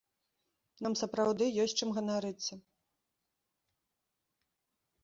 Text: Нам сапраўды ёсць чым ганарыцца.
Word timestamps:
Нам 0.85 0.93
сапраўды 1.01 1.43
ёсць 1.65 1.75
чым 1.83 1.89
ганарыцца. 1.99 2.53